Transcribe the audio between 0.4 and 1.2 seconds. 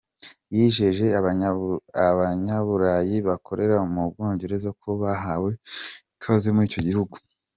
Yijeje